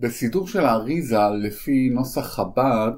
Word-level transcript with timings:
בסידור 0.00 0.48
של 0.48 0.60
האריזה, 0.60 1.18
לפי 1.42 1.88
נוסח 1.92 2.26
חב"ד, 2.26 2.92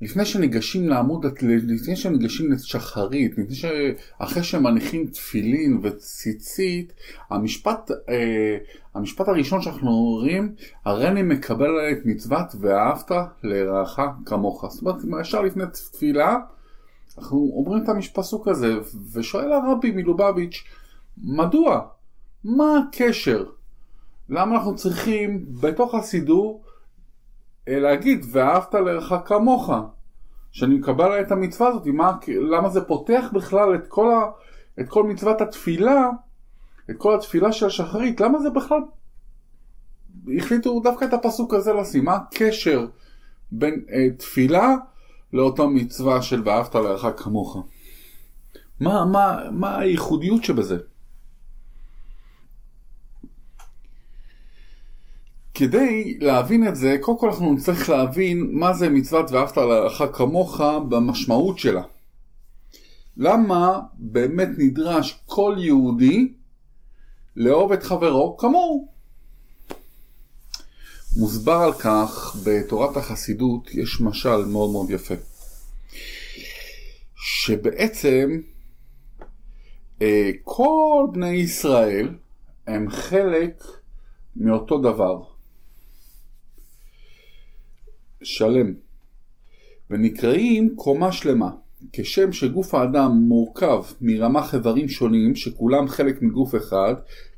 לפני 0.00 0.24
שניגשים 0.24 0.88
לעמוד, 0.88 1.26
לפני 1.42 1.96
שניגשים 1.96 2.52
לשחרית, 2.52 3.38
לפני 3.38 3.54
ש... 3.54 3.64
אחרי 4.18 4.42
שמניחים 4.42 5.06
תפילין 5.06 5.80
וציצית, 5.82 6.92
המשפט, 7.30 7.90
אה, 8.08 8.56
המשפט 8.94 9.28
הראשון 9.28 9.62
שאנחנו 9.62 9.90
אומרים, 9.90 10.54
הריני 10.84 11.22
מקבל 11.22 11.70
את 11.92 11.98
מצוות 12.04 12.54
ואהבת 12.60 13.10
לרעך 13.42 14.00
כמוך. 14.26 14.64
זאת 14.70 14.82
אומרת, 14.82 15.26
ישר 15.26 15.42
לפני 15.42 15.64
תפילה, 15.72 16.36
אנחנו 17.18 17.50
אומרים 17.54 17.84
את 17.84 17.88
המשפסוק 17.88 18.48
הזה, 18.48 18.74
ושואל 19.12 19.52
הרבי 19.52 19.90
מלובביץ', 19.90 20.64
מדוע? 21.24 21.80
מה 22.44 22.78
הקשר? 22.78 23.44
למה 24.28 24.54
אנחנו 24.54 24.76
צריכים 24.76 25.46
בתוך 25.60 25.94
הסידור 25.94 26.64
אה, 27.68 27.78
להגיד 27.78 28.24
ואהבת 28.32 28.74
לרעך 28.74 29.12
כמוך? 29.24 29.70
שאני 30.52 30.74
מקבל 30.74 31.20
את 31.20 31.32
המצווה 31.32 31.68
הזאת, 31.68 31.86
מה, 31.86 32.16
למה 32.50 32.68
זה 32.68 32.80
פותח 32.80 33.24
בכלל 33.32 33.74
את 33.74 33.86
כל, 33.88 34.10
ה, 34.10 34.30
את 34.80 34.88
כל 34.88 35.04
מצוות 35.04 35.40
התפילה, 35.40 36.10
את 36.90 36.96
כל 36.98 37.14
התפילה 37.14 37.52
של 37.52 37.66
השחרית, 37.66 38.20
למה 38.20 38.38
זה 38.38 38.50
בכלל, 38.50 38.80
החליטו 40.36 40.80
דווקא 40.80 41.04
את 41.04 41.12
הפסוק 41.12 41.54
הזה 41.54 41.72
לשים, 41.72 42.04
מה 42.04 42.14
הקשר 42.14 42.86
בין 43.52 43.84
אה, 43.90 44.10
תפילה 44.18 44.74
לאותו 45.32 45.70
מצווה 45.70 46.22
של 46.22 46.42
ואהבת 46.44 46.74
לרעך 46.74 47.22
כמוך? 47.22 47.56
מה, 48.80 49.04
מה, 49.04 49.38
מה 49.50 49.78
הייחודיות 49.78 50.44
שבזה? 50.44 50.78
כדי 55.58 56.18
להבין 56.20 56.68
את 56.68 56.76
זה, 56.76 56.96
קודם 57.00 57.18
כל 57.18 57.28
אנחנו 57.28 57.54
נצטרך 57.54 57.88
להבין 57.88 58.48
מה 58.52 58.74
זה 58.74 58.88
מצוות 58.88 59.30
ואהבת 59.30 59.56
לרעך 59.56 60.02
כמוך 60.12 60.60
במשמעות 60.88 61.58
שלה. 61.58 61.82
למה 63.16 63.80
באמת 63.94 64.48
נדרש 64.58 65.22
כל 65.26 65.56
יהודי 65.58 66.32
לאהוב 67.36 67.72
את 67.72 67.82
חברו 67.82 68.36
כמוהו? 68.36 68.88
מוסבר 71.16 71.56
על 71.56 71.72
כך 71.72 72.36
בתורת 72.44 72.96
החסידות 72.96 73.74
יש 73.74 74.00
משל 74.00 74.44
מאוד 74.44 74.70
מאוד 74.70 74.90
יפה. 74.90 75.14
שבעצם 77.16 78.40
אה, 80.02 80.30
כל 80.44 81.06
בני 81.12 81.30
ישראל 81.30 82.08
הם 82.66 82.90
חלק 82.90 83.64
מאותו 84.36 84.78
דבר. 84.78 85.37
שלם, 88.22 88.74
ונקראים 89.90 90.76
קומה 90.76 91.12
שלמה, 91.12 91.50
כשם 91.92 92.32
שגוף 92.32 92.74
האדם 92.74 93.10
מורכב 93.12 93.84
מרמ"ח 94.00 94.54
איברים 94.54 94.88
שונים 94.88 95.34
שכולם 95.34 95.88
חלק 95.88 96.22
מגוף 96.22 96.54
אחד, 96.54 96.94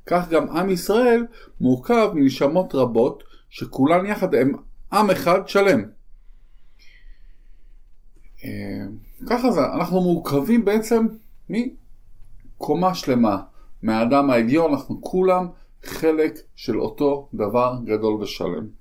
כך 0.07 0.29
גם 0.29 0.51
עם 0.51 0.71
ישראל 0.71 1.27
מורכב 1.61 2.11
מנשמות 2.15 2.75
רבות 2.75 3.25
שכולן 3.51 4.07
יחד 4.07 4.35
הם 4.35 4.53
עם 4.93 5.11
אחד 5.11 5.49
שלם. 5.49 5.83
אה, 8.45 8.87
ככה 9.27 9.51
זה, 9.51 9.61
אנחנו 9.75 10.01
מורכבים 10.01 10.65
בעצם 10.65 11.07
מקומה 11.49 12.95
שלמה. 12.95 13.43
מהאדם 13.83 14.31
העליון 14.31 14.73
אנחנו 14.73 15.01
כולם 15.01 15.49
חלק 15.83 16.39
של 16.57 16.81
אותו 16.81 17.29
דבר 17.35 17.79
גדול 17.85 18.15
ושלם. 18.15 18.80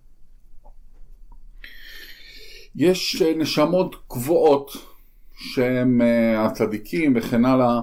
יש 2.76 3.22
אה, 3.22 3.34
נשמות 3.38 3.96
קבועות 4.08 4.72
שהם 5.36 6.02
אה, 6.02 6.46
הצדיקים 6.46 7.14
וכן 7.16 7.46
הלאה, 7.46 7.80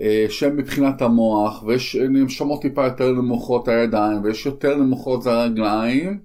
אה, 0.00 0.26
שהם 0.28 0.56
מבחינת 0.56 1.02
המוח, 1.02 1.62
ויש 1.62 1.96
נשמות 1.96 2.62
טיפה 2.62 2.84
יותר 2.84 3.12
נמוכות 3.12 3.68
הידיים, 3.68 4.24
ויש 4.24 4.46
יותר 4.46 4.76
נמוכות 4.76 5.22
זה 5.22 5.30
הרגליים, 5.30 6.18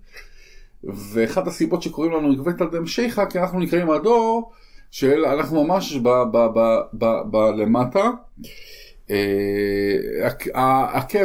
ואחת 0.83 1.47
הסיבות 1.47 1.81
שקוראים 1.81 2.13
לנו 2.13 2.33
עקבית 2.33 2.61
על 2.61 2.67
דמשיחא, 2.71 3.25
כי 3.25 3.39
אנחנו 3.39 3.59
נקראים 3.59 3.89
הדור 3.89 4.51
של, 4.91 5.25
אנחנו 5.25 5.63
ממש 5.63 5.95
ב, 5.95 6.09
ב, 6.09 6.37
ב, 6.55 6.59
ב, 6.93 7.05
ב, 7.31 7.37
למטה, 7.37 8.09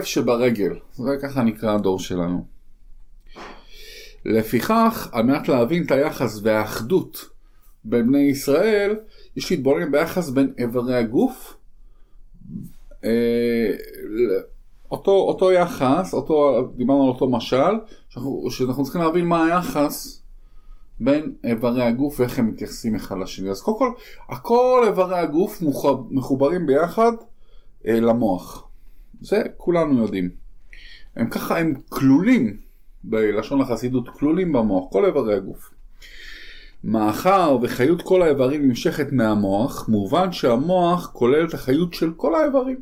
שברגל, 0.04 0.72
זה 0.92 1.16
ככה 1.22 1.42
נקרא 1.42 1.74
הדור 1.74 1.98
שלנו. 1.98 2.44
לפיכך, 4.24 5.08
על 5.12 5.22
מנת 5.22 5.48
להבין 5.48 5.84
את 5.86 5.90
היחס 5.90 6.40
והאחדות 6.42 7.28
בין 7.84 8.06
בני 8.06 8.18
ישראל, 8.18 8.96
יש 9.36 9.50
להתבונן 9.50 9.92
ביחס 9.92 10.30
בין 10.30 10.52
איברי 10.58 10.96
הגוף. 10.96 11.56
אה, 13.04 13.70
אותו, 14.90 15.10
אותו 15.10 15.52
יחס, 15.52 16.14
אותו, 16.14 16.68
דיברנו 16.76 17.02
על 17.02 17.08
אותו 17.08 17.30
משל, 17.30 17.74
שאנחנו, 18.08 18.46
שאנחנו 18.50 18.84
צריכים 18.84 19.02
להבין 19.02 19.26
מה 19.26 19.46
היחס 19.46 20.22
בין 21.00 21.34
איברי 21.44 21.82
הגוף 21.82 22.20
ואיך 22.20 22.38
הם 22.38 22.48
מתייחסים 22.48 22.94
אחד 22.94 23.16
לשני. 23.18 23.50
אז 23.50 23.62
קודם 23.62 23.78
כל, 23.78 23.90
הכל 24.28 24.84
איברי 24.86 25.18
הגוף 25.18 25.62
מחוברים 26.10 26.66
ביחד 26.66 27.12
אה, 27.86 28.00
למוח. 28.00 28.68
זה 29.20 29.42
כולנו 29.56 30.02
יודעים. 30.02 30.30
הם 31.16 31.30
ככה, 31.30 31.58
הם 31.58 31.74
כלולים 31.88 32.56
בלשון 33.04 33.60
החסידות 33.60 34.08
כלולים 34.08 34.52
במוח, 34.52 34.92
כל 34.92 35.04
איברי 35.04 35.34
הגוף. 35.34 35.70
מאחר 36.84 37.58
וחיות 37.62 38.02
כל 38.02 38.22
האיברים 38.22 38.68
נמשכת 38.68 39.12
מהמוח, 39.12 39.88
מובן 39.88 40.32
שהמוח 40.32 41.10
כולל 41.12 41.46
את 41.48 41.54
החיות 41.54 41.94
של 41.94 42.12
כל 42.16 42.34
האיברים. 42.34 42.80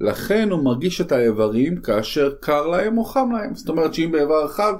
לכן 0.00 0.50
הוא 0.50 0.64
מרגיש 0.64 1.00
את 1.00 1.12
האיברים 1.12 1.80
כאשר 1.80 2.34
קר 2.40 2.66
להם 2.66 2.98
או 2.98 3.04
חם 3.04 3.32
להם. 3.32 3.54
זאת 3.54 3.68
אומרת 3.68 3.94
שאם 3.94 4.12
באיבר 4.12 4.46
אחד 4.46 4.72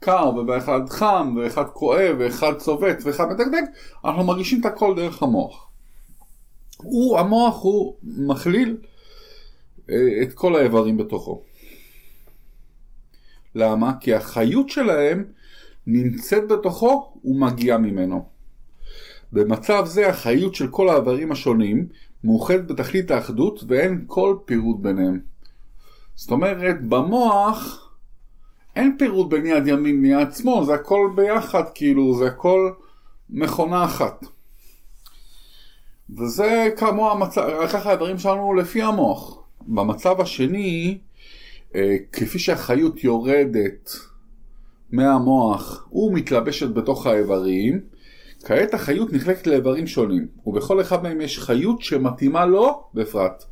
קר 0.00 0.30
ובאחד 0.36 0.80
חם 0.88 1.34
ואחד 1.36 1.64
כואב 1.72 2.16
ואחד 2.18 2.52
צובט 2.58 2.96
ואחד 3.04 3.24
מדגדג, 3.30 3.62
אנחנו 4.04 4.24
מרגישים 4.24 4.60
את 4.60 4.66
הכל 4.66 4.94
דרך 4.96 5.22
המוח. 5.22 5.68
הוא, 6.76 7.18
המוח 7.18 7.62
הוא 7.62 7.94
מכליל 8.02 8.76
אה, 9.90 10.22
את 10.22 10.32
כל 10.32 10.56
האיברים 10.56 10.96
בתוכו. 10.96 11.42
למה? 13.54 13.92
כי 14.00 14.14
החיות 14.14 14.68
שלהם 14.68 15.24
נמצאת 15.86 16.48
בתוכו 16.48 17.14
ומגיעה 17.24 17.78
ממנו. 17.78 18.24
במצב 19.32 19.84
זה 19.86 20.08
החיות 20.08 20.54
של 20.54 20.68
כל 20.68 20.88
האיברים 20.88 21.32
השונים 21.32 21.86
מאוחדת 22.24 22.70
בתכלית 22.70 23.10
האחדות 23.10 23.64
ואין 23.68 24.04
כל 24.06 24.36
פירוד 24.44 24.82
ביניהם. 24.82 25.20
זאת 26.14 26.30
אומרת, 26.30 26.88
במוח 26.88 27.82
אין 28.76 28.96
פירוד 28.98 29.30
בין 29.30 29.46
יד 29.46 29.66
ימין 29.66 30.02
ליד 30.02 30.32
שמאל, 30.32 30.64
זה 30.64 30.74
הכל 30.74 31.12
ביחד, 31.14 31.62
כאילו, 31.74 32.18
זה 32.18 32.26
הכל 32.26 32.72
מכונה 33.30 33.84
אחת. 33.84 34.24
וזה 36.18 36.68
כמו 36.76 37.10
המצב, 37.10 37.48
ככה 37.72 37.88
האיברים 37.88 38.18
שלנו 38.18 38.54
לפי 38.54 38.82
המוח. 38.82 39.38
במצב 39.60 40.20
השני, 40.20 40.98
כפי 42.12 42.38
שהחיות 42.38 43.04
יורדת 43.04 43.90
מהמוח 44.92 45.88
ומתלבשת 45.92 46.68
בתוך 46.68 47.06
האיברים, 47.06 47.80
כעת 48.44 48.74
החיות 48.74 49.12
נחלקת 49.12 49.46
לאיברים 49.46 49.86
שונים, 49.86 50.26
ובכל 50.46 50.80
אחד 50.80 51.02
מהם 51.02 51.20
יש 51.20 51.38
חיות 51.38 51.82
שמתאימה 51.82 52.46
לו 52.46 52.82
בפרט. 52.94 53.44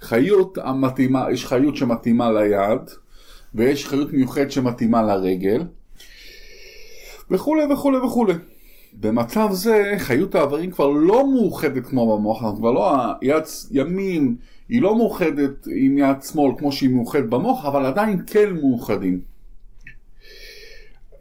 חיות 0.00 0.58
המתאימה, 0.62 1.26
יש 1.32 1.46
חיות 1.46 1.76
שמתאימה 1.76 2.32
ליד, 2.32 2.80
ויש 3.54 3.86
חיות 3.86 4.12
מיוחדת 4.12 4.52
שמתאימה 4.52 5.02
לרגל, 5.02 5.62
וכולי 7.30 7.72
וכולי 7.72 7.98
וכולי. 7.98 8.34
במצב 8.92 9.48
זה 9.52 9.94
חיות 9.98 10.34
האיברים 10.34 10.70
כבר 10.70 10.88
לא 10.88 11.32
מאוחדת 11.32 11.86
כמו 11.86 12.16
במוח, 12.16 12.42
כבר 12.56 12.72
לא 12.72 12.94
היד 13.20 13.44
ימין 13.70 14.36
היא 14.68 14.82
לא 14.82 14.96
מאוחדת 14.96 15.66
עם 15.74 15.98
יד 15.98 16.22
שמאל 16.22 16.52
כמו 16.58 16.72
שהיא 16.72 16.90
מאוחדת 16.90 17.28
במוח, 17.28 17.64
אבל 17.64 17.86
עדיין 17.86 18.22
כן 18.26 18.52
מאוחדים. 18.54 19.20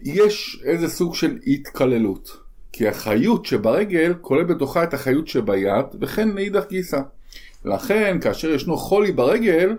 יש 0.02 0.62
איזה 0.66 0.90
סוג 0.90 1.16
של 1.16 1.38
התקללות, 1.48 2.38
כי 2.72 2.88
החיות 2.88 3.46
שברגל 3.46 4.14
כולל 4.22 4.44
בתוכה 4.44 4.84
את 4.84 4.94
החיות 4.94 5.28
שביד, 5.28 5.86
וכן 6.02 6.30
מאידך 6.30 6.66
גיסא. 6.70 7.00
לכן, 7.66 8.18
כאשר 8.22 8.50
ישנו 8.50 8.78
חולי 8.78 9.12
ברגל, 9.12 9.76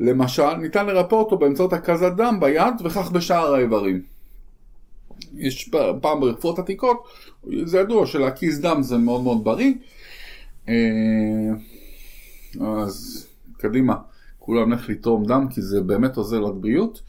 למשל, 0.00 0.54
ניתן 0.54 0.86
לרפא 0.86 1.14
אותו 1.14 1.38
באמצעות 1.38 1.72
הקזת 1.72 2.12
דם 2.16 2.36
ביד, 2.40 2.74
וכך 2.84 3.10
בשאר 3.10 3.54
האיברים. 3.54 4.02
יש 5.36 5.70
פעם 6.00 6.20
ברפואות 6.20 6.58
עתיקות, 6.58 7.04
זה 7.64 7.78
ידוע 7.78 8.06
שלהקיז 8.06 8.60
דם 8.60 8.82
זה 8.82 8.96
מאוד 8.96 9.22
מאוד 9.22 9.44
בריא. 9.44 9.72
אה, 12.60 12.80
אז 12.80 13.26
קדימה, 13.58 13.94
כולם 14.38 14.70
נלך 14.70 14.88
לתרום 14.88 15.24
דם 15.24 15.46
כי 15.50 15.62
זה 15.62 15.80
באמת 15.80 16.16
עוזר 16.16 16.40
לבריאות. 16.40 17.02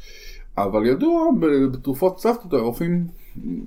אבל 0.57 0.85
ידוע 0.85 1.29
בתרופות 1.71 2.17
קצת 2.17 2.35
יותר, 2.43 2.57
רופאים 2.57 3.07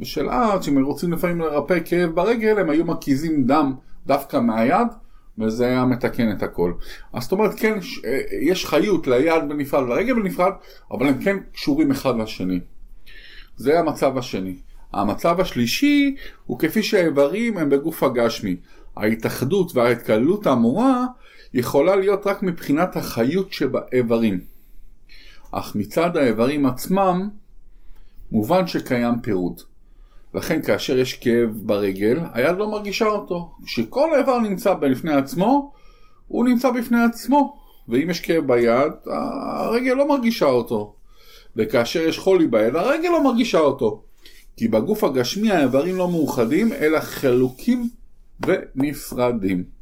של 0.03 0.31
אז, 0.31 0.65
שאם 0.65 0.85
רוצים 0.85 1.13
לפעמים 1.13 1.41
לרפא 1.41 1.79
כאב 1.85 2.11
ברגל, 2.11 2.59
הם 2.59 2.71
היו 2.71 2.85
מקיזים 2.85 3.47
דם 3.47 3.75
דווקא 4.07 4.37
מהיד, 4.37 4.87
וזה 5.39 5.67
היה 5.67 5.85
מתקן 5.85 6.33
את 6.33 6.43
הכל. 6.43 6.73
אז 7.13 7.23
זאת 7.23 7.33
אומרת, 7.33 7.55
כן, 7.55 7.79
יש 8.43 8.67
חיות 8.67 9.07
ליד 9.07 9.49
בנפרד 9.49 9.83
ולרגל 9.83 10.15
בנפרד, 10.15 10.53
אבל 10.91 11.07
הם 11.07 11.23
כן 11.23 11.37
קשורים 11.53 11.91
אחד 11.91 12.17
לשני. 12.17 12.61
זה 13.57 13.79
המצב 13.79 14.19
השני. 14.19 14.57
המצב 14.93 15.41
השלישי 15.41 16.17
הוא 16.47 16.59
כפי 16.59 16.83
שהאיברים 16.83 17.59
הם 17.59 17.69
בגוף 17.69 18.03
הגשמי. 18.03 18.57
ההתאחדות 18.97 19.77
וההתקללות 19.77 20.47
האמורה 20.47 21.07
יכולה 21.55 21.97
להיות 21.97 22.27
רק 22.27 22.43
מבחינת 22.43 22.97
החיות 22.97 23.53
שבאיברים. 23.53 24.41
אך 25.53 25.77
מצד 25.77 26.17
האיברים 26.17 26.67
עצמם, 26.67 27.29
מובן 28.33 28.67
שקיים 28.67 29.21
פירוד. 29.21 29.61
לכן 30.35 30.63
כאשר 30.63 30.99
יש 30.99 31.15
כאב 31.15 31.51
ברגל, 31.63 32.19
היד 32.33 32.59
לא 32.59 32.71
מרגישה 32.71 33.07
אותו. 33.07 33.55
כשכל 33.65 34.11
איבר 34.19 34.39
נמצא 34.39 34.75
בפני 34.75 35.15
עצמו, 35.15 35.73
הוא 36.29 36.45
נמצא 36.45 36.71
בפני 36.71 37.05
עצמו. 37.05 37.61
ואם 37.89 38.11
יש 38.11 38.21
כאב 38.21 38.47
ביד, 38.47 38.93
הרגל 39.07 39.93
לא 39.93 40.09
מרגישה 40.09 40.47
אותו. 40.47 40.95
וכאשר 41.57 42.01
יש 42.01 42.19
חולי 42.19 42.47
ביד, 42.47 42.77
הרגל 42.77 43.09
לא 43.09 43.25
מרגישה 43.25 43.59
אותו. 43.59 44.03
כי 44.57 44.69
בגוף 44.69 45.05
הגשמי 45.05 45.51
האיברים 45.51 45.97
לא 45.97 46.09
מאוחדים, 46.09 46.73
אלא 46.73 47.01
חלוקים 47.01 47.89
ונפרדים. 48.47 49.80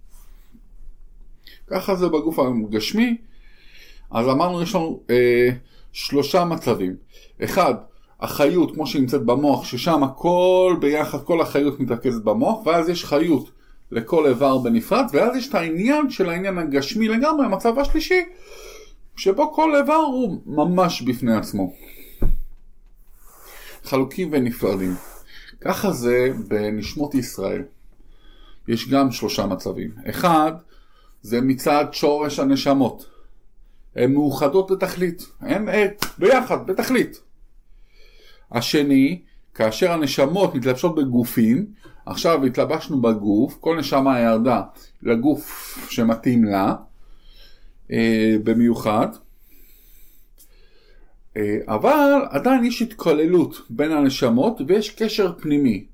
ככה 1.70 1.94
זה 1.94 2.09
בגוף 2.09 2.38
הגשמי. 2.38 3.17
אז 4.11 4.29
אמרנו, 4.29 4.62
יש 4.62 4.75
לנו 4.75 5.00
אה, 5.11 5.49
שלושה 5.93 6.44
מצבים. 6.44 6.97
אחד, 7.44 7.75
החיות 8.20 8.75
כמו 8.75 8.87
שהיא 8.87 9.03
נמצאת 9.03 9.25
במוח, 9.25 9.65
ששם 9.65 10.03
הכל 10.03 10.76
ביחד, 10.81 11.25
כל 11.25 11.41
החיות 11.41 11.81
מתרכזת 11.81 12.23
במוח, 12.23 12.67
ואז 12.67 12.88
יש 12.88 13.05
חיות 13.05 13.50
לכל 13.91 14.26
איבר 14.26 14.59
בנפרד, 14.59 15.05
ואז 15.12 15.37
יש 15.37 15.49
את 15.49 15.55
העניין 15.55 16.11
של 16.11 16.31
העניין 16.31 16.59
הגשמי 16.59 17.09
לגמרי, 17.09 17.47
המצב 17.47 17.79
השלישי, 17.79 18.20
שבו 19.17 19.53
כל 19.53 19.76
איבר 19.76 19.94
הוא 19.94 20.41
ממש 20.47 21.03
בפני 21.03 21.37
עצמו. 21.37 21.73
חלוקים 23.85 24.29
ונפרדים. 24.32 24.94
ככה 25.61 25.91
זה 25.93 26.31
בנשמות 26.49 27.15
ישראל. 27.15 27.62
יש 28.69 28.88
גם 28.88 29.12
שלושה 29.12 29.47
מצבים. 29.47 29.91
אחד, 30.11 30.53
זה 31.23 31.41
מצד 31.41 31.85
שורש 31.93 32.38
הנשמות. 32.38 33.06
הן 33.97 34.12
מאוחדות 34.12 34.70
בתכלית. 34.70 35.26
הן 35.41 35.67
ביחד, 36.19 36.67
בתכלית. 36.67 37.20
השני, 38.53 39.23
כאשר 39.55 39.93
הנשמות 39.93 40.55
מתלבשות 40.55 40.94
בגופים, 40.94 41.67
עכשיו 42.06 42.44
התלבשנו 42.44 43.00
בגוף, 43.00 43.59
כל 43.61 43.76
נשמה 43.79 44.20
ירדה 44.20 44.62
לגוף 45.03 45.79
שמתאים 45.91 46.44
לה, 46.44 46.75
אה, 47.93 48.37
במיוחד, 48.44 49.09
אה, 51.37 51.56
אבל 51.67 52.26
עדיין 52.31 52.65
יש 52.65 52.82
התכוללות 52.82 53.61
בין 53.70 53.93
הנשמות 53.93 54.61
ויש 54.67 54.91
קשר 54.91 55.32
פנימי. 55.38 55.85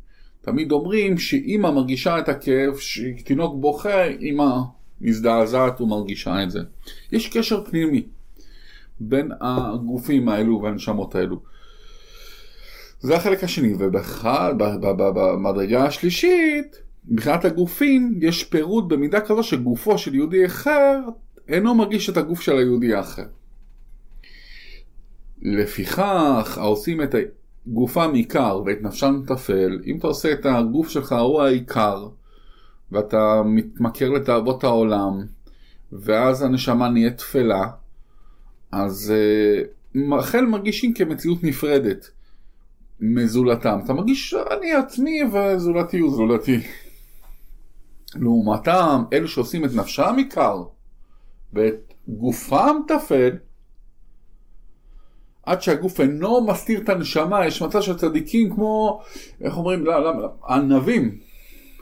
תמיד 0.40 0.72
אומרים 0.72 1.18
שאימא 1.18 1.70
מרגישה 1.70 2.18
את 2.18 2.28
הכאב, 2.28 2.76
שתינוק 2.76 3.54
בוכה, 3.60 4.04
אימא 4.04 4.56
מזדעזעת 5.04 5.80
ומרגישה 5.80 6.42
את 6.42 6.50
זה. 6.50 6.60
יש 7.12 7.28
קשר 7.28 7.64
פנימי 7.64 8.02
בין 9.00 9.30
הגופים 9.40 10.28
האלו 10.28 10.62
והנשמות 10.62 11.14
האלו. 11.14 11.40
זה 13.00 13.16
החלק 13.16 13.44
השני, 13.44 13.74
ובמדרגה 13.74 15.84
השלישית, 15.84 16.76
מבחינת 17.08 17.44
הגופים, 17.44 18.18
יש 18.22 18.44
פירוט 18.44 18.84
במידה 18.88 19.20
כזו 19.20 19.42
שגופו 19.42 19.98
של 19.98 20.14
יהודי 20.14 20.46
אחר 20.46 20.98
אינו 21.48 21.74
מרגיש 21.74 22.10
את 22.10 22.16
הגוף 22.16 22.40
של 22.40 22.56
היהודי 22.56 22.94
האחר. 22.94 23.26
לפיכך, 25.42 26.58
העושים 26.60 27.02
את 27.02 27.14
גופם 27.66 28.10
עיקר 28.14 28.62
ואת 28.66 28.82
נפשם 28.82 29.20
טפל, 29.26 29.80
אם 29.86 29.98
אתה 29.98 30.06
עושה 30.06 30.32
את 30.32 30.46
הגוף 30.46 30.88
שלך 30.88 31.12
הוא 31.12 31.42
העיקר, 31.42 32.08
ואתה 32.94 33.42
מתמכר 33.44 34.10
לתאוות 34.10 34.64
העולם, 34.64 35.20
ואז 35.92 36.42
הנשמה 36.42 36.88
נהיית 36.88 37.18
תפלה, 37.18 37.66
אז 38.72 39.12
uh, 39.94 40.14
החל 40.18 40.40
מרגישים 40.40 40.94
כמציאות 40.94 41.44
נפרדת 41.44 42.10
מזולתם. 43.00 43.78
אתה 43.84 43.92
מרגיש 43.92 44.34
אני 44.50 44.72
עצמי 44.72 45.20
וזולתי 45.32 45.98
הוא 45.98 46.16
זולתי. 46.16 46.60
לעומתם, 48.16 49.02
אלו 49.12 49.28
שעושים 49.28 49.64
את 49.64 49.74
נפשם 49.74 50.14
עיקר 50.16 50.62
ואת 51.52 51.94
גופם 52.08 52.76
טפל, 52.88 53.30
עד 55.42 55.62
שהגוף 55.62 56.00
אינו 56.00 56.46
מסתיר 56.46 56.80
את 56.80 56.88
הנשמה, 56.88 57.46
יש 57.46 57.62
מצב 57.62 57.80
של 57.80 57.96
צדיקים 57.96 58.54
כמו, 58.54 59.02
איך 59.40 59.56
אומרים, 59.56 59.84
לא, 59.84 60.04
לא, 60.04 60.22
לא, 60.22 60.28
ענבים, 60.48 61.18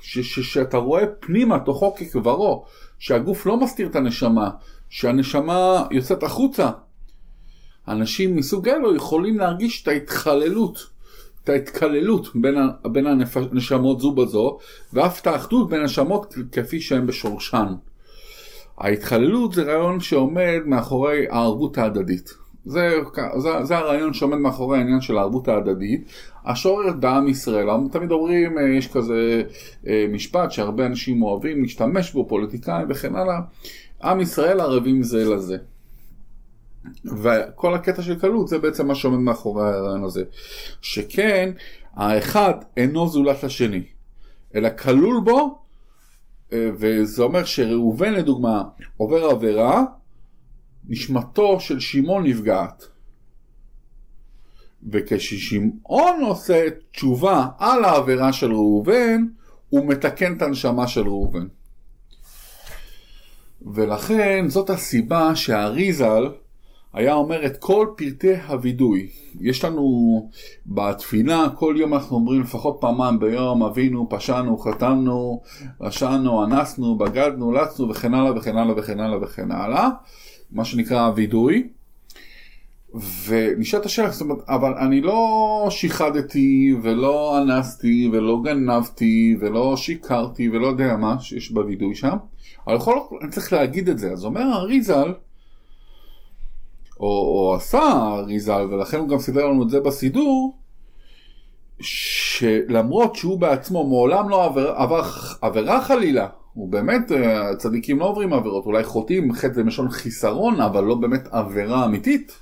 שאתה 0.02 0.76
רואה 0.76 1.06
פנימה 1.20 1.58
תוכו 1.58 1.94
כקברו, 1.94 2.64
שהגוף 2.98 3.46
לא 3.46 3.56
מסתיר 3.56 3.86
את 3.86 3.96
הנשמה, 3.96 4.50
שהנשמה 4.88 5.86
יוצאת 5.90 6.22
החוצה. 6.22 6.70
אנשים 7.88 8.36
מסוג 8.36 8.68
אלו 8.68 8.96
יכולים 8.96 9.38
להרגיש 9.38 9.82
את 9.82 9.88
ההתחללות, 9.88 10.86
את 11.44 11.48
ההתקללות 11.48 12.28
בין, 12.34 12.54
בין 12.92 13.06
הנשמות 13.06 14.00
זו 14.00 14.12
בזו, 14.12 14.58
ואף 14.92 15.20
את 15.20 15.26
האחדות 15.26 15.68
בין 15.68 15.80
הנשמות 15.80 16.34
כפי 16.52 16.80
שהן 16.80 17.06
בשורשן. 17.06 17.74
ההתחללות 18.78 19.52
זה 19.52 19.62
רעיון 19.62 20.00
שעומד 20.00 20.60
מאחורי 20.66 21.26
הערבות 21.30 21.78
ההדדית. 21.78 22.41
זה, 22.64 22.98
זה, 23.38 23.64
זה 23.64 23.78
הרעיון 23.78 24.12
שעומד 24.14 24.38
מאחורי 24.38 24.78
העניין 24.78 25.00
של 25.00 25.18
הערבות 25.18 25.48
ההדדית. 25.48 26.12
השורר 26.44 26.92
בעם 26.92 27.28
ישראל, 27.28 27.66
תמיד 27.92 28.10
אומרים, 28.10 28.58
אה, 28.58 28.68
יש 28.68 28.92
כזה 28.92 29.42
אה, 29.86 30.06
משפט 30.12 30.50
שהרבה 30.50 30.86
אנשים 30.86 31.22
אוהבים 31.22 31.62
להשתמש 31.62 32.12
בו, 32.12 32.28
פוליטיקאים 32.28 32.86
וכן 32.90 33.16
הלאה, 33.16 33.40
עם 34.02 34.20
ישראל 34.20 34.60
ערבים 34.60 35.02
זה 35.02 35.34
לזה. 35.34 35.56
וכל 37.04 37.74
הקטע 37.74 38.02
של 38.02 38.18
קלות 38.18 38.48
זה 38.48 38.58
בעצם 38.58 38.86
מה 38.86 38.94
שעומד 38.94 39.18
מאחורי 39.18 39.68
הרעיון 39.68 40.04
הזה. 40.04 40.24
שכן, 40.80 41.50
האחד 41.94 42.54
אינו 42.76 43.08
זולת 43.08 43.44
לשני, 43.44 43.82
אלא 44.54 44.68
כלול 44.82 45.20
בו, 45.24 45.58
אה, 46.52 46.70
וזה 46.74 47.22
אומר 47.22 47.44
שראובן 47.44 48.12
לדוגמה 48.12 48.62
עובר 48.96 49.24
עבירה, 49.24 49.84
נשמתו 50.88 51.60
של 51.60 51.80
שמעון 51.80 52.26
נפגעת. 52.26 52.88
וכששמעון 54.90 56.20
עושה 56.22 56.66
תשובה 56.92 57.46
על 57.58 57.84
העבירה 57.84 58.32
של 58.32 58.52
ראובן, 58.52 59.24
הוא 59.68 59.86
מתקן 59.86 60.36
את 60.36 60.42
הנשמה 60.42 60.88
של 60.88 61.00
ראובן. 61.00 61.46
ולכן 63.62 64.44
זאת 64.48 64.70
הסיבה 64.70 65.36
שהאריזל 65.36 66.28
היה 66.92 67.14
אומר 67.14 67.46
את 67.46 67.56
כל 67.56 67.86
פרטי 67.96 68.34
הווידוי. 68.34 69.08
יש 69.40 69.64
לנו 69.64 70.30
בתפילה, 70.66 71.46
כל 71.54 71.74
יום 71.78 71.94
אנחנו 71.94 72.16
אומרים 72.16 72.40
לפחות 72.40 72.76
פעמיים 72.80 73.18
ביום, 73.18 73.62
אבינו, 73.62 74.06
פשענו, 74.10 74.58
חתמנו, 74.58 75.40
רשענו, 75.80 76.44
אנסנו, 76.44 76.98
בגדנו, 76.98 77.52
לצנו 77.52 77.88
וכן 77.88 78.14
הלאה 78.14 78.36
וכן 78.36 78.56
הלאה 78.56 78.78
וכן 78.78 79.00
הלאה 79.00 79.18
וכן 79.22 79.50
הלאה. 79.52 79.88
מה 80.52 80.64
שנקרא 80.64 81.10
וידוי. 81.16 81.68
ונשאלת 83.26 83.86
השאלה, 83.86 84.10
זאת 84.10 84.20
אומרת, 84.20 84.38
אבל 84.48 84.74
אני 84.74 85.00
לא 85.00 85.66
שיחדתי 85.70 86.74
ולא 86.82 87.42
אנסתי 87.42 88.08
ולא 88.12 88.40
גנבתי 88.44 89.36
ולא 89.40 89.76
שיקרתי 89.76 90.48
ולא 90.48 90.66
יודע 90.66 90.96
מה 90.96 91.20
שיש 91.20 91.50
בווידוי 91.50 91.94
שם, 91.94 92.16
אבל 92.66 92.76
יכול, 92.76 92.98
אני 93.22 93.30
צריך 93.30 93.52
להגיד 93.52 93.88
את 93.88 93.98
זה. 93.98 94.12
אז 94.12 94.24
אומר 94.24 94.52
אריזל, 94.52 95.12
או, 97.00 97.06
או 97.06 97.54
עשה 97.56 97.92
אריזל, 98.18 98.66
ולכן 98.70 98.98
הוא 98.98 99.08
גם 99.08 99.18
סידר 99.18 99.46
לנו 99.46 99.62
את 99.62 99.70
זה 99.70 99.80
בסידור, 99.80 100.56
שלמרות 101.80 103.16
שהוא 103.16 103.38
בעצמו 103.38 103.88
מעולם 103.88 104.28
לא 104.28 104.44
עבר, 104.44 104.72
עבר 104.72 105.02
עבירה 105.42 105.84
חלילה, 105.84 106.28
הוא 106.54 106.68
באמת, 106.68 107.12
אה, 107.12 107.56
צדיקים 107.56 107.98
לא 107.98 108.04
עוברים 108.04 108.32
עבירות, 108.32 108.66
אולי 108.66 108.84
חוטאים, 108.84 109.32
חטא 109.32 109.60
משון 109.60 109.90
חיסרון, 109.90 110.60
אבל 110.60 110.84
לא 110.84 110.94
באמת 110.94 111.28
עבירה 111.30 111.84
אמיתית. 111.84 112.32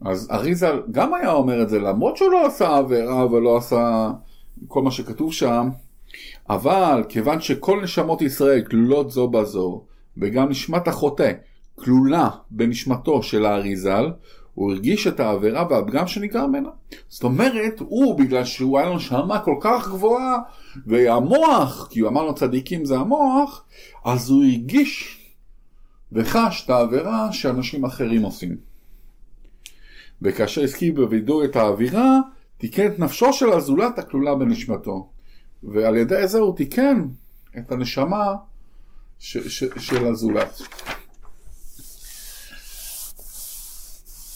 אז 0.00 0.28
אריזה 0.30 0.70
גם 0.90 1.14
היה 1.14 1.32
אומר 1.32 1.62
את 1.62 1.68
זה, 1.68 1.78
למרות 1.78 2.16
שהוא 2.16 2.30
לא 2.30 2.46
עשה 2.46 2.76
עבירה 2.76 3.32
ולא 3.32 3.56
עשה 3.56 4.10
כל 4.68 4.82
מה 4.82 4.90
שכתוב 4.90 5.32
שם, 5.32 5.68
אבל 6.50 7.04
כיוון 7.08 7.40
שכל 7.40 7.82
נשמות 7.82 8.22
ישראל 8.22 8.62
כלולות 8.62 9.10
זו 9.10 9.28
בזו, 9.28 9.82
וגם 10.16 10.48
נשמת 10.48 10.88
החוטא 10.88 11.32
כלולה 11.74 12.28
בנשמתו 12.50 13.22
של 13.22 13.46
האריזל, 13.46 14.10
הוא 14.56 14.72
הרגיש 14.72 15.06
את 15.06 15.20
העבירה 15.20 15.66
והפגם 15.70 16.06
שנגרם 16.06 16.48
ממנה. 16.48 16.68
זאת 17.08 17.24
אומרת, 17.24 17.80
הוא, 17.80 18.18
בגלל 18.18 18.44
שהוא 18.44 18.78
היה 18.78 18.88
לו 18.88 18.96
נשמה 18.96 19.40
כל 19.40 19.56
כך 19.60 19.88
גבוהה, 19.88 20.38
והמוח, 20.86 21.88
כי 21.90 22.00
הוא 22.00 22.08
אמר 22.08 22.22
לו 22.24 22.34
צדיקים 22.34 22.84
זה 22.84 22.96
המוח, 22.96 23.64
אז 24.04 24.30
הוא 24.30 24.44
הרגיש 24.44 25.20
וחש 26.12 26.64
את 26.64 26.70
העבירה 26.70 27.32
שאנשים 27.32 27.84
אחרים 27.84 28.22
עושים. 28.22 28.56
וכאשר 30.22 30.62
הסכים 30.62 30.94
בווידוא 30.94 31.44
את 31.44 31.56
האווירה, 31.56 32.18
תיקן 32.58 32.86
את 32.86 32.98
נפשו 32.98 33.32
של 33.32 33.52
הזולת 33.52 33.98
הכלולה 33.98 34.34
בנשמתו. 34.34 35.10
ועל 35.62 35.96
ידי 35.96 36.28
זה 36.28 36.38
הוא 36.38 36.56
תיקן 36.56 37.04
את 37.58 37.72
הנשמה 37.72 38.34
ש- 39.18 39.38
ש- 39.38 39.78
של 39.78 40.06
הזולת. 40.06 40.62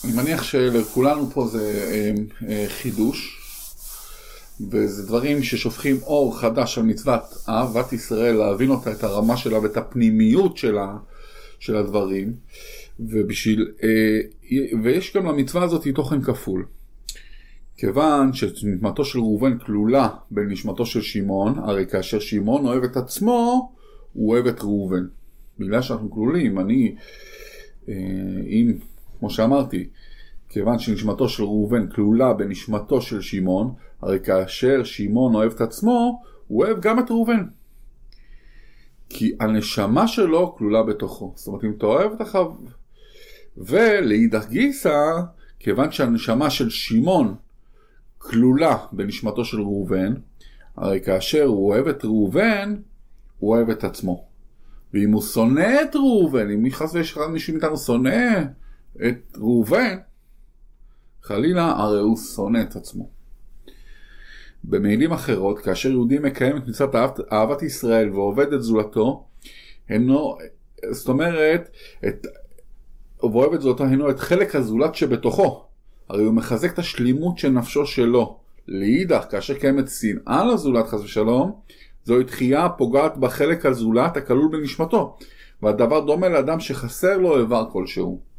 אני 0.04 0.12
מניח 0.12 0.42
שלכולנו 0.42 1.30
פה 1.30 1.47
זה 1.47 1.88
אה, 1.90 2.12
אה, 2.49 2.64
חידוש, 2.69 3.40
וזה 4.71 5.07
דברים 5.07 5.42
ששופכים 5.42 5.97
אור 6.02 6.40
חדש 6.40 6.78
על 6.78 6.85
מצוות 6.85 7.23
אהבת 7.49 7.92
ישראל, 7.92 8.35
להבין 8.35 8.71
אותה, 8.71 8.92
את 8.92 9.04
הרמה 9.04 9.37
שלה 9.37 9.59
ואת 9.59 9.76
הפנימיות 9.76 10.57
שלה, 10.57 10.97
של 11.59 11.76
הדברים, 11.76 12.33
ובשביל, 13.00 13.73
אה, 13.83 14.21
ויש 14.83 15.16
גם 15.16 15.26
למצווה 15.26 15.64
הזאת 15.64 15.88
תוכן 15.95 16.23
כפול. 16.23 16.66
כיוון 17.76 18.33
שנשמתו 18.33 19.04
של 19.04 19.19
ראובן 19.19 19.59
כלולה 19.59 20.09
בנשמתו 20.30 20.87
של 20.87 21.02
שמעון, 21.02 21.59
הרי 21.59 21.87
כאשר 21.87 22.19
שמעון 22.21 22.66
אוהב 22.66 22.85
את 22.85 22.97
עצמו, 22.97 23.73
הוא 24.12 24.30
אוהב 24.30 24.47
את 24.47 24.61
ראובן. 24.61 25.07
בגלל 25.59 25.83
שאנחנו 25.83 26.11
כלולים, 26.11 26.59
אני, 26.59 26.95
אם 28.49 28.73
כמו 29.20 29.30
שאמרתי, 29.30 29.88
כיוון 30.48 30.78
שנשמתו 30.78 31.28
של 31.28 31.42
ראובן 31.42 31.88
כלולה 31.88 32.32
בנשמתו 32.32 33.00
של 33.00 33.20
שמעון, 33.20 33.74
הרי 34.02 34.20
כאשר 34.20 34.84
שמעון 34.84 35.34
אוהב 35.34 35.52
את 35.52 35.60
עצמו, 35.60 36.22
הוא 36.46 36.64
אוהב 36.64 36.80
גם 36.80 36.98
את 36.98 37.10
ראובן. 37.10 37.44
כי 39.08 39.32
הנשמה 39.40 40.08
שלו 40.08 40.54
כלולה 40.56 40.82
בתוכו. 40.82 41.32
זאת 41.36 41.46
אומרת, 41.46 41.64
אם 41.64 41.72
אתה 41.78 41.86
אוהב 41.86 42.12
את 42.12 42.20
החב... 42.20 42.46
ולאידך 43.56 44.48
גיסא, 44.48 45.20
כיוון 45.58 45.92
שהנשמה 45.92 46.50
של 46.50 46.70
שמעון 46.70 47.34
כלולה 48.18 48.76
בנשמתו 48.92 49.44
של 49.44 49.60
ראובן, 49.60 50.14
הרי 50.76 51.00
כאשר 51.00 51.44
הוא 51.44 51.68
אוהב 51.68 51.88
את 51.88 52.04
ראובן, 52.04 52.76
הוא 53.38 53.50
אוהב 53.50 53.70
את 53.70 53.84
עצמו. 53.84 54.24
ואם 54.94 55.12
הוא 55.12 55.22
שונא 55.22 55.82
את 55.82 55.96
ראובן, 55.96 56.50
אם 56.50 56.70
חס 56.70 56.94
ושלום 56.94 57.32
מישהו 57.32 57.52
מאיתנו 57.52 57.76
שונא 57.76 58.44
את 58.97 59.37
ראובן, 59.37 59.97
חלילה, 61.23 61.66
הרי 61.66 62.00
הוא 62.00 62.16
שונא 62.16 62.62
את 62.62 62.76
עצמו. 62.76 63.11
במילים 64.64 65.12
אחרות, 65.12 65.59
כאשר 65.59 65.90
יהודי 65.90 66.18
מקיים 66.18 66.56
את 66.56 66.68
מצוות 66.68 67.20
אהבת 67.32 67.62
ישראל 67.62 68.11
ועובד 68.11 68.52
את 68.52 68.62
זולתו, 68.62 69.25
הינו, 69.88 70.37
זאת 70.90 71.09
אומרת, 71.09 71.70
את, 72.09 72.26
ואוהב 73.23 73.52
את 73.52 73.61
זולתו, 73.61 73.85
הינו 73.85 74.11
את 74.11 74.20
חלק 74.20 74.54
הזולת 74.54 74.94
שבתוכו. 74.94 75.64
הרי 76.09 76.25
הוא 76.25 76.35
מחזק 76.35 76.73
את 76.73 76.78
השלימות 76.78 77.38
של 77.38 77.49
נפשו 77.49 77.87
שלו. 77.87 78.38
לאידך, 78.68 79.25
כאשר 79.30 79.59
קיימת 79.59 79.88
שנאה 79.88 80.44
לזולת 80.44 80.87
חס 80.87 81.00
ושלום, 81.00 81.61
זוהי 82.04 82.25
תחייה 82.25 82.64
הפוגעת 82.64 83.16
בחלק 83.16 83.66
הזולת 83.66 84.16
הכלול 84.16 84.49
בנשמתו, 84.52 85.18
והדבר 85.62 86.00
דומה 86.00 86.28
לאדם 86.28 86.61
שחסר 86.61 87.18
לו 87.18 87.38
איבר 87.38 87.70
כלשהו. 87.73 88.29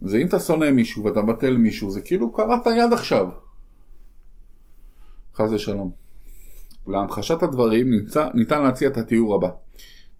זה 0.00 0.18
אם 0.18 0.26
אתה 0.26 0.38
שונא 0.38 0.70
מישהו 0.70 1.04
ואתה 1.04 1.22
מבטל 1.22 1.56
מישהו, 1.56 1.90
זה 1.90 2.00
כאילו 2.00 2.32
קראת 2.32 2.66
יד 2.66 2.92
עכשיו. 2.92 3.28
חס 5.34 5.50
ושלום. 5.50 5.90
להמחשת 6.86 7.42
הדברים 7.42 7.90
ניתן, 7.90 8.26
ניתן 8.34 8.62
להציע 8.62 8.88
את 8.88 8.96
התיאור 8.96 9.34
הבא. 9.34 9.48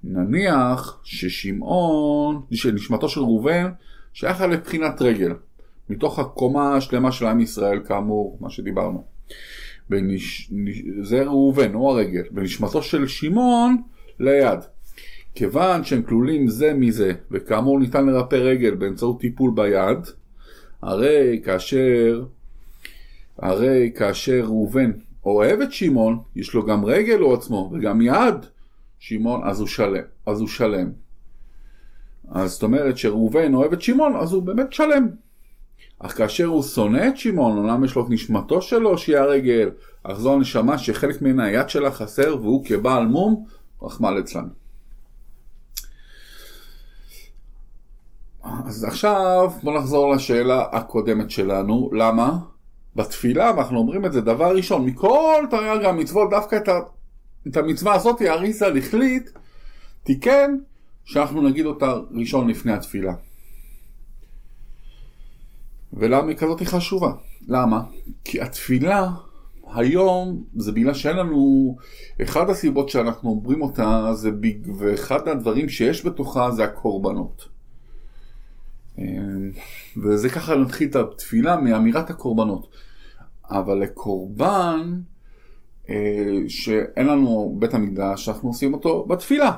נניח 0.05 1.01
ששמעון, 1.03 2.43
שנשמתו 2.53 3.09
של 3.09 3.21
ראובן, 3.21 3.71
שייך 4.13 4.41
לבחינת 4.41 5.03
רגל, 5.03 5.33
מתוך 5.91 6.19
הקומה 6.19 6.77
השלמה 6.77 7.13
של 7.13 7.27
עם 7.27 7.41
ישראל, 7.41 7.85
כאמור, 7.85 8.39
מה 8.41 8.51
שדיברנו. 8.51 9.05
בנש... 9.91 10.53
זה 11.03 11.23
ראובן, 11.23 11.73
הוא 11.73 11.91
הרגל. 11.91 12.23
בנשמתו 12.31 12.83
של 12.83 13.07
שמעון, 13.07 13.83
ליד. 14.21 14.59
כיוון 15.35 15.85
שהם 15.85 16.03
כלולים 16.03 16.49
זה 16.49 16.75
מזה, 16.75 17.13
וכאמור 17.31 17.81
ניתן 17.81 18.07
לרפא 18.07 18.37
רגל 18.37 18.75
באמצעות 18.75 19.21
טיפול 19.21 19.53
ביד, 19.55 19.99
הרי 20.83 21.41
כאשר, 21.45 22.25
הרי 23.39 23.93
כאשר 23.95 24.41
ראובן 24.45 24.91
אוהב 25.25 25.61
את 25.61 25.73
שמעון, 25.73 26.19
יש 26.37 26.55
לו 26.55 26.67
גם 26.67 26.85
רגל 26.85 27.19
הוא 27.19 27.35
עצמו, 27.35 27.71
וגם 27.73 28.01
יד, 28.01 28.35
שמעון, 28.99 29.41
אז 29.45 29.61
הוא 29.61 29.69
שלם. 29.69 30.03
אז 30.27 30.41
הוא 30.41 30.49
שלם. 30.49 30.91
אז 32.31 32.51
זאת 32.51 32.63
אומרת 32.63 32.99
שראובן 32.99 33.55
אוהב 33.55 33.73
את 33.73 33.83
שמעון, 33.83 34.17
אז 34.17 34.33
הוא 34.33 34.43
באמת 34.43 34.73
שלם. 34.73 35.09
אך 35.99 36.17
כאשר 36.17 36.45
הוא 36.45 36.63
שונא 36.63 37.09
את 37.09 37.17
שמעון, 37.17 37.59
אומנם 37.59 37.85
יש 37.85 37.95
לו 37.95 38.05
את 38.05 38.11
נשמתו 38.11 38.63
שלו 38.63 38.99
שהיא 38.99 39.17
הרגל, 39.17 39.71
אך 40.03 40.19
זו 40.19 40.35
הנשמה 40.35 40.79
שחלק 40.79 41.23
מן 41.23 41.41
היד 41.41 41.69
שלה 41.69 41.91
חסר, 41.91 42.37
והוא 42.41 42.65
כבעל 42.65 43.07
מום, 43.07 43.45
רחמא 43.83 44.09
ליצלן. 44.09 44.49
אז 48.67 48.85
עכשיו 48.85 49.51
בוא 49.63 49.79
נחזור 49.79 50.15
לשאלה 50.15 50.65
הקודמת 50.73 51.31
שלנו, 51.31 51.91
למה? 51.93 52.39
בתפילה 52.97 53.51
אנחנו 53.51 53.79
אומרים 53.79 54.05
את 54.05 54.13
זה 54.13 54.21
דבר 54.21 54.57
ראשון, 54.57 54.87
מכל 54.87 55.45
תרי"ג 55.51 55.85
המצוות, 55.85 56.31
דווקא 56.31 56.57
את, 56.57 56.69
ה, 56.69 56.81
את 57.49 57.57
המצווה 57.57 57.95
הזאת 57.95 58.23
אריסל 58.23 58.79
החליט, 58.79 59.31
תיקן, 60.03 60.57
שאנחנו 61.05 61.49
נגיד 61.49 61.67
אותה 61.67 61.95
ראשון 62.11 62.49
לפני 62.49 62.73
התפילה. 62.73 63.15
ולמה 65.93 66.29
היא 66.29 66.37
כזאת 66.37 66.63
חשובה? 66.63 67.13
למה? 67.49 67.83
כי 68.25 68.41
התפילה 68.41 69.11
היום 69.75 70.45
זה 70.57 70.73
בגלל 70.73 70.95
שאין 70.95 71.17
לנו, 71.17 71.77
אחד 72.23 72.51
הסיבות 72.51 72.89
שאנחנו 72.89 73.31
אומרים 73.31 73.63
אותה 73.63 74.11
זה, 74.15 74.31
ואחד 74.79 75.29
הדברים 75.29 75.69
שיש 75.69 76.07
בתוכה 76.07 76.51
זה 76.51 76.65
הקורבנות. 76.65 77.54
אמ, 78.99 79.51
וזה 79.97 80.29
ככה 80.29 80.55
נתחיל 80.55 80.89
את 80.89 80.97
התפילה 80.97 81.57
מאמירת 81.57 82.11
הקורבנות. 82.11 82.69
אבל 83.51 83.79
לקורבן 83.79 85.01
אה, 85.89 86.39
שאין 86.49 87.07
לנו 87.07 87.57
בית 87.59 87.75
המקדש, 87.75 88.29
אנחנו 88.29 88.49
עושים 88.49 88.75
אותו 88.75 89.05
בתפילה. 89.09 89.53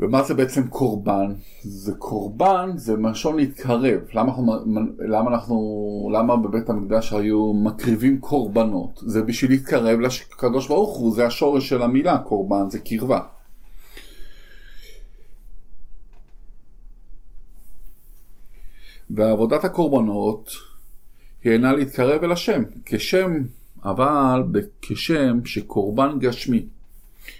ומה 0.00 0.22
זה 0.22 0.34
בעצם 0.34 0.68
קורבן? 0.68 1.34
זה 1.62 1.92
קורבן, 1.94 2.70
זה 2.76 2.96
מלשון 2.96 3.36
להתקרב. 3.36 4.00
למה 4.14 4.28
אנחנו, 4.28 4.52
למה 4.98 5.30
אנחנו, 5.30 6.10
למה 6.12 6.36
בבית 6.36 6.70
המקדש 6.70 7.12
היו 7.12 7.52
מקריבים 7.52 8.20
קורבנות? 8.20 9.00
זה 9.06 9.22
בשביל 9.22 9.50
להתקרב 9.50 9.98
לקדוש 10.00 10.68
ברוך 10.68 10.96
הוא, 10.96 11.14
זה 11.14 11.26
השורש 11.26 11.68
של 11.68 11.82
המילה 11.82 12.18
קורבן, 12.18 12.70
זה 12.70 12.78
קרבה. 12.78 13.20
ועבודת 19.14 19.64
הקורבנות 19.64 20.50
היא 21.44 21.52
אינה 21.52 21.72
להתקרב 21.72 22.24
אל 22.24 22.32
השם, 22.32 22.62
כשם, 22.84 23.42
אבל 23.84 24.42
כשם 24.82 25.44
שקורבן 25.44 26.18
גשמי. 26.18 26.66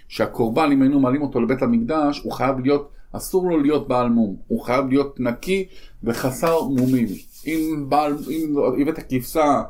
שהקורבן, 0.07 0.69
אם 0.71 0.81
היינו 0.81 0.99
מעלים 0.99 1.21
אותו 1.21 1.41
לבית 1.41 1.61
המקדש, 1.61 2.21
הוא 2.23 2.31
חייב 2.31 2.59
להיות, 2.59 2.91
אסור 3.11 3.49
לו 3.49 3.59
להיות 3.59 3.87
בעל 3.87 4.09
מום. 4.09 4.35
הוא 4.47 4.61
חייב 4.61 4.89
להיות 4.89 5.19
נקי 5.19 5.65
וחסר 6.03 6.61
מומים. 6.63 7.07
אם, 7.47 7.85
בעל, 7.89 8.17
אם 8.29 8.55
הבאת 8.81 8.97
הכבשה 8.97 9.61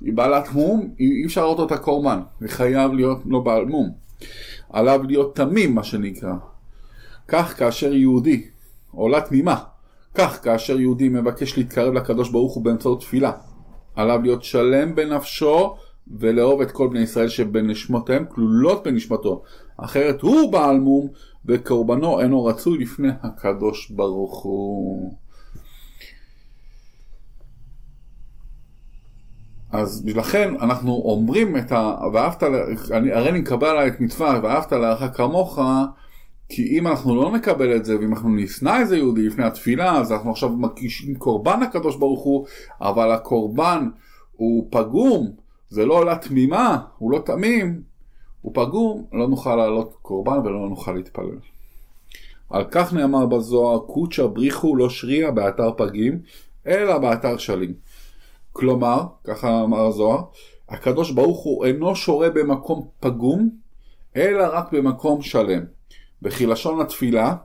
היא 0.00 0.12
בעלת 0.12 0.52
מום, 0.52 0.94
אי 1.00 1.24
אפשר 1.26 1.40
לראות 1.40 1.58
אותה 1.58 1.76
קורבן. 1.76 2.20
היא 2.40 2.48
חייב 2.48 2.92
להיות 2.92 3.18
לא 3.26 3.40
בעל 3.40 3.64
מום. 3.64 3.90
עליו 4.70 5.02
להיות 5.02 5.36
תמים, 5.36 5.74
מה 5.74 5.84
שנקרא. 5.84 6.34
כך 7.28 7.58
כאשר 7.58 7.94
יהודי, 7.94 8.46
עולה 8.90 9.20
תמימה, 9.20 9.64
כך 10.18 10.44
כאשר 10.44 10.80
יהודי 10.80 11.08
מבקש 11.08 11.58
להתקרב 11.58 11.92
לקדוש 11.94 12.30
ברוך 12.30 12.54
הוא 12.54 12.64
באמצעות 12.64 13.00
תפילה, 13.00 13.32
עליו 13.94 14.20
להיות 14.22 14.44
שלם 14.44 14.94
בנפשו 14.94 15.76
ולאהוב 16.18 16.60
את 16.60 16.70
כל 16.70 16.88
בני 16.88 17.00
ישראל 17.00 17.28
שבנשמותיהם 17.28 18.24
כלולות 18.28 18.84
בנשמתו, 18.84 19.42
אחרת 19.76 20.22
הוא 20.22 20.52
בעל 20.52 20.78
מום 20.78 21.08
וקורבנו 21.46 22.20
אינו 22.20 22.44
רצוי 22.44 22.78
לפני 22.78 23.08
הקדוש 23.22 23.90
ברוך 23.90 24.42
הוא. 24.42 25.14
אז 29.72 30.02
לכן 30.06 30.54
אנחנו 30.60 30.92
אומרים 30.92 31.56
את 31.56 31.72
ה... 31.72 31.94
ואהבת, 32.12 32.42
הרי 32.42 33.28
אני 33.28 33.40
מקבל 33.40 33.68
עליי 33.68 33.88
את 33.88 34.00
מצווה 34.00 34.40
ואהבת 34.42 34.72
לערך 34.72 35.16
כמוך 35.16 35.58
כי 36.48 36.78
אם 36.78 36.86
אנחנו 36.86 37.16
לא 37.16 37.32
נקבל 37.32 37.76
את 37.76 37.84
זה, 37.84 37.98
ואם 37.98 38.12
אנחנו 38.12 38.28
נשנא 38.28 38.80
איזה 38.80 38.96
יהודי 38.96 39.22
לפני 39.22 39.44
התפילה, 39.44 39.98
אז 39.98 40.12
אנחנו 40.12 40.30
עכשיו 40.30 40.48
מקישים 40.48 41.14
קורבן 41.14 41.60
לקדוש 41.60 41.96
ברוך 41.96 42.24
הוא, 42.24 42.46
אבל 42.80 43.12
הקורבן 43.12 43.88
הוא 44.36 44.68
פגום, 44.70 45.30
זה 45.68 45.86
לא 45.86 45.94
עולה 45.94 46.16
תמימה, 46.16 46.78
הוא 46.98 47.12
לא 47.12 47.18
תמים, 47.18 47.82
הוא 48.42 48.52
פגום, 48.54 49.04
לא 49.12 49.28
נוכל 49.28 49.56
לעלות 49.56 49.94
קורבן 50.02 50.38
ולא 50.38 50.68
נוכל 50.68 50.92
להתפלל. 50.92 51.38
על 52.50 52.64
כך 52.70 52.92
נאמר 52.92 53.26
בזוהר, 53.26 53.78
קוצ'ה 53.78 54.26
בריחו 54.26 54.76
לא 54.76 54.88
שריע 54.88 55.30
באתר 55.30 55.70
פגים, 55.76 56.20
אלא 56.66 56.98
באתר 56.98 57.36
שלים. 57.36 57.74
כלומר, 58.52 59.02
ככה 59.24 59.62
אמר 59.62 59.86
הזוהר, 59.86 60.22
הקדוש 60.68 61.10
ברוך 61.10 61.44
הוא 61.44 61.64
אינו 61.64 61.96
שורה 61.96 62.30
במקום 62.30 62.88
פגום, 63.00 63.50
אלא 64.16 64.44
רק 64.52 64.72
במקום 64.72 65.22
שלם. 65.22 65.77
וכי 66.22 66.46
לשון 66.46 66.80
התפילה, 66.80 67.36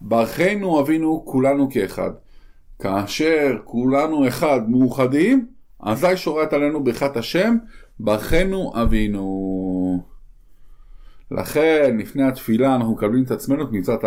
ברכנו 0.00 0.80
אבינו 0.80 1.24
כולנו 1.26 1.70
כאחד. 1.70 2.10
כאשר 2.78 3.58
כולנו 3.64 4.28
אחד 4.28 4.70
מאוחדים, 4.70 5.46
אזי 5.80 6.16
שורת 6.16 6.52
עלינו 6.52 6.84
ברכת 6.84 7.16
השם, 7.16 7.56
ברכנו 8.00 8.72
אבינו. 8.82 10.02
לכן, 11.30 11.96
לפני 11.98 12.22
התפילה 12.22 12.74
אנחנו 12.74 12.92
מקבלים 12.92 13.24
את 13.24 13.30
עצמנו 13.30 13.62
את 13.64 13.68
מצוות 13.72 14.04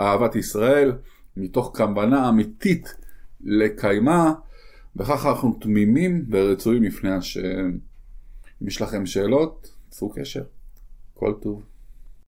אהבת 0.00 0.36
ישראל, 0.36 0.92
מתוך 1.36 1.72
כוונה 1.76 2.28
אמיתית 2.28 2.94
לקיימה, 3.40 4.32
וככה 4.96 5.30
אנחנו 5.30 5.58
תמימים 5.60 6.24
ורצויים 6.30 6.82
לפני 6.82 7.10
השם. 7.10 7.70
אם 8.62 8.66
יש 8.66 8.82
לכם 8.82 9.06
שאלות, 9.06 9.70
צאו 9.90 10.10
קשר. 10.10 10.42
כל 11.14 11.34
טוב. 11.42 11.73